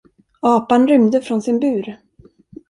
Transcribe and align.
Apan 0.41 0.87
rymde 0.87 1.21
från 1.21 1.41
sin 1.41 1.59
bur. 1.59 1.97